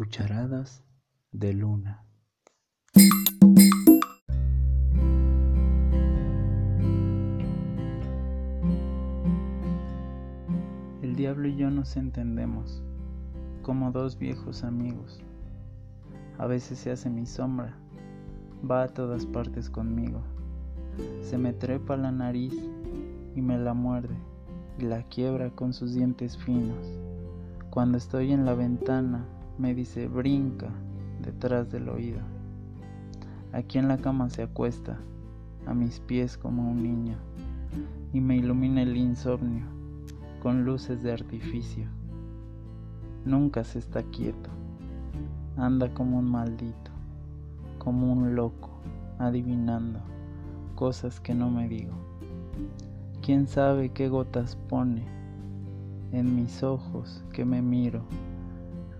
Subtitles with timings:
[0.00, 0.82] Cucharadas
[1.30, 2.06] de luna.
[11.02, 12.82] El diablo y yo nos entendemos
[13.60, 15.20] como dos viejos amigos.
[16.38, 17.76] A veces se hace mi sombra,
[18.68, 20.22] va a todas partes conmigo.
[21.20, 22.54] Se me trepa la nariz
[23.36, 24.16] y me la muerde
[24.78, 26.98] y la quiebra con sus dientes finos.
[27.68, 29.26] Cuando estoy en la ventana
[29.58, 30.68] me dice brinca
[31.22, 32.20] detrás del oído.
[33.52, 34.98] Aquí en la cama se acuesta
[35.66, 37.16] a mis pies como un niño
[38.12, 39.66] y me ilumina el insomnio
[40.42, 41.86] con luces de artificio.
[43.24, 44.50] Nunca se está quieto,
[45.56, 46.90] anda como un maldito,
[47.78, 48.70] como un loco,
[49.18, 50.00] adivinando
[50.74, 51.92] cosas que no me digo.
[53.22, 55.04] ¿Quién sabe qué gotas pone
[56.12, 58.02] en mis ojos que me miro?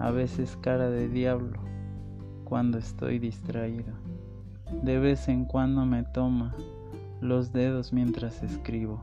[0.00, 1.60] A veces cara de diablo
[2.44, 3.92] cuando estoy distraído.
[4.82, 6.54] De vez en cuando me toma
[7.20, 9.02] los dedos mientras escribo.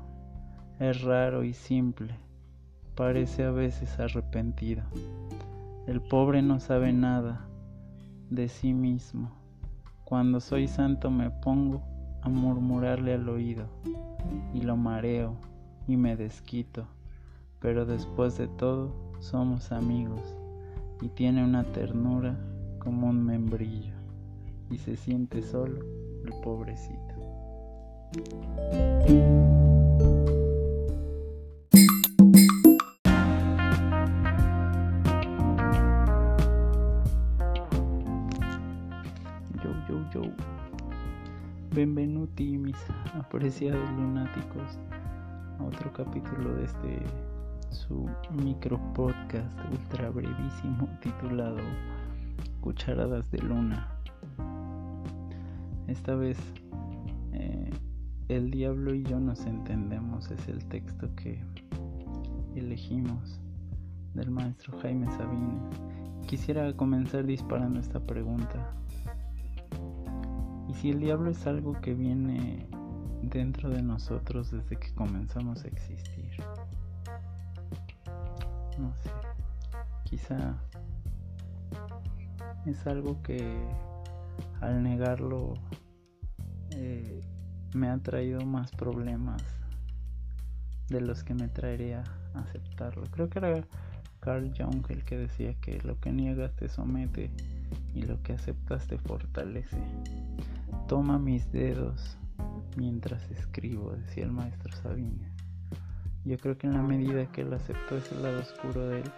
[0.80, 2.16] Es raro y simple,
[2.96, 4.86] parece a veces arrepentido.
[5.86, 7.46] El pobre no sabe nada
[8.32, 9.30] de sí mismo.
[10.04, 11.84] Cuando soy santo me pongo
[12.24, 13.68] a murmurarle al oído
[14.52, 15.36] y lo mareo
[15.88, 16.88] y me desquito,
[17.60, 20.36] pero después de todo somos amigos
[21.02, 22.38] y tiene una ternura
[22.80, 23.94] como un membrillo
[24.70, 25.80] y se siente solo
[26.26, 27.16] el pobrecito.
[39.64, 40.22] Yo, yo, yo.
[41.74, 42.78] Benvenuti, mis
[43.14, 44.80] apreciados lunáticos,
[45.60, 47.00] a otro capítulo de este
[47.70, 51.62] su micro podcast ultra brevísimo titulado
[52.62, 53.88] Cucharadas de Luna.
[55.88, 56.38] Esta vez
[57.34, 57.72] eh,
[58.28, 61.42] El diablo y yo nos entendemos es el texto que
[62.56, 63.40] elegimos
[64.14, 65.62] del maestro Jaime Sabines.
[66.28, 68.74] Quisiera comenzar disparando esta pregunta.
[70.68, 72.68] ¿Y si el diablo es algo que viene
[73.22, 76.32] dentro de nosotros desde que comenzamos a existir?
[78.78, 79.10] No sé.
[80.04, 80.56] Quizá
[82.66, 83.58] es algo que
[84.62, 85.54] al negarlo
[86.72, 87.22] eh,
[87.74, 89.42] me ha traído más problemas
[90.90, 93.04] de los que me traería aceptarlo.
[93.12, 93.68] Creo que era
[94.20, 97.32] Carl Jung el que decía que lo que niegas te somete
[97.94, 99.82] y lo que aceptas te fortalece.
[100.88, 102.18] Toma mis dedos
[102.78, 105.37] mientras escribo, decía el maestro Sabines.
[106.28, 109.12] Yo creo que en la medida que él aceptó ese lado oscuro de él,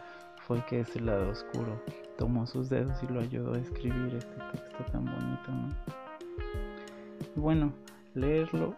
[0.46, 1.82] fue que ese lado oscuro
[2.20, 5.70] tomó sus dedos y lo ayudó a escribir este texto tan bonito, ¿no?
[7.36, 7.74] Bueno,
[8.14, 8.76] leerlo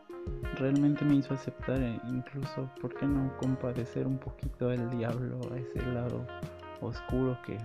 [0.56, 5.58] realmente me hizo aceptar e incluso, ¿por qué no compadecer un poquito al diablo, a
[5.58, 6.26] ese lado
[6.80, 7.58] oscuro que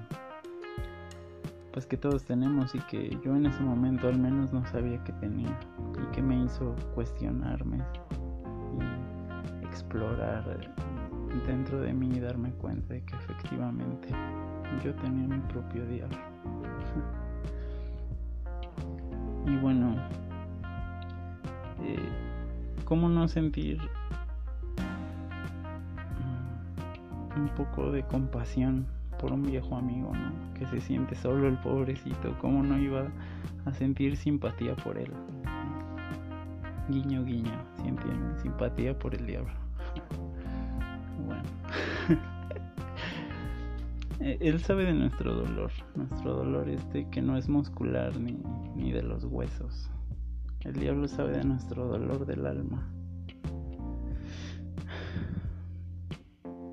[1.73, 5.13] pues que todos tenemos y que yo en ese momento al menos no sabía que
[5.13, 5.57] tenía
[6.03, 7.85] y que me hizo cuestionarme
[9.77, 10.59] explorar
[11.47, 14.09] dentro de mí y darme cuenta de que efectivamente
[14.83, 16.17] yo tenía mi propio diablo.
[19.47, 19.97] y bueno,
[21.83, 22.09] eh,
[22.87, 23.79] ¿cómo no sentir
[27.37, 28.87] mm, un poco de compasión
[29.21, 30.33] por un viejo amigo, ¿no?
[30.55, 33.09] Que se siente solo el pobrecito, ¿cómo no iba
[33.67, 35.13] a sentir simpatía por él?
[36.89, 39.66] Guiño, guiño, si entienden, simpatía por el diablo.
[41.25, 41.43] Bueno.
[44.21, 48.39] él sabe de nuestro dolor, nuestro dolor este que no es muscular ni,
[48.75, 49.91] ni de los huesos.
[50.61, 52.91] El diablo sabe de nuestro dolor del alma.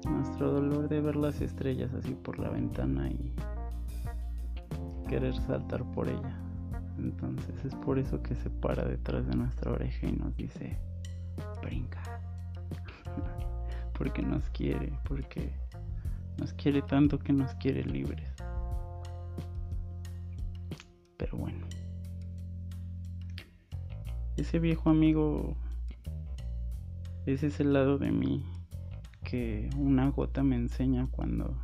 [0.09, 3.33] Nuestro dolor de ver las estrellas así por la ventana y
[5.07, 6.39] querer saltar por ella.
[6.97, 10.77] Entonces es por eso que se para detrás de nuestra oreja y nos dice,
[11.61, 12.01] brinca.
[13.97, 15.51] Porque nos quiere, porque
[16.37, 18.29] nos quiere tanto que nos quiere libres.
[21.17, 21.65] Pero bueno.
[24.35, 25.55] Ese viejo amigo,
[27.25, 28.43] ese es el lado de mí
[29.23, 31.55] que una gota me enseña cuando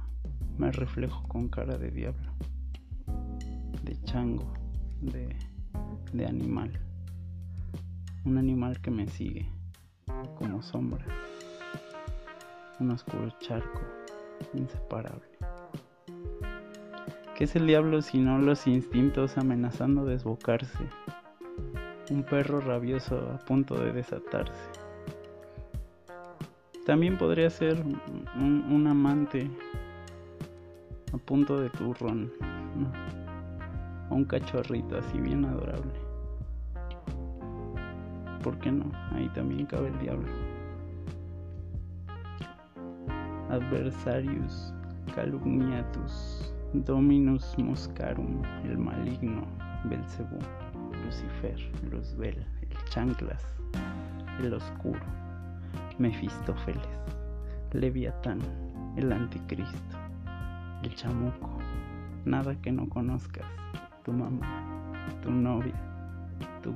[0.57, 2.31] me reflejo con cara de diablo,
[3.83, 4.53] de chango,
[5.01, 5.35] de,
[6.13, 6.79] de animal.
[8.25, 9.49] Un animal que me sigue
[10.35, 11.05] como sombra.
[12.79, 13.81] Un oscuro charco
[14.53, 15.27] inseparable.
[17.35, 20.85] ¿Qué es el diablo si no los instintos amenazando desbocarse?
[22.09, 24.69] Un perro rabioso a punto de desatarse.
[26.85, 27.81] También podría ser
[28.35, 29.49] un, amante
[31.13, 32.31] a punto de turrón.
[34.09, 35.93] O un cachorrito así bien adorable.
[38.43, 38.91] ¿Por qué no?
[39.11, 40.48] Ahí también cabe el diablo.
[43.49, 44.73] Adversarius
[45.15, 49.47] calumniatus Dominus Moscarum, el maligno,
[49.85, 50.37] Belcebú,
[51.03, 51.57] Lucifer,
[51.89, 53.43] Luzbel, el chanclas,
[54.39, 55.01] el oscuro,
[55.97, 56.99] Mefistófeles,
[57.73, 58.39] Leviatán,
[58.97, 59.97] el anticristo,
[60.83, 61.57] el chamuco,
[62.25, 63.47] nada que no conozcas,
[64.03, 65.73] tu mamá, tu novia,
[66.61, 66.71] tú.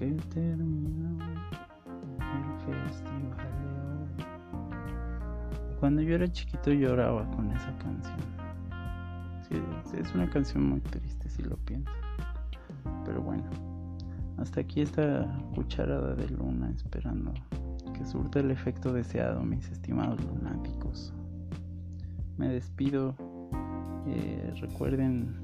[0.00, 1.18] Que terminó
[2.20, 4.24] el festival de hoy.
[5.78, 8.16] Cuando yo era chiquito lloraba con esa canción.
[9.92, 11.92] Es una canción muy triste si lo pienso.
[13.04, 13.44] Pero bueno,
[14.38, 17.34] hasta aquí esta cucharada de luna esperando
[17.92, 21.12] que surta el efecto deseado, mis estimados lunáticos.
[22.38, 23.14] Me despido.
[24.06, 25.36] Eh, recuerden